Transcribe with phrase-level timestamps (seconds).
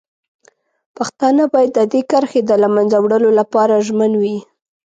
[0.97, 4.37] پښتانه باید د دې کرښې د له منځه وړلو لپاره ژمن وي.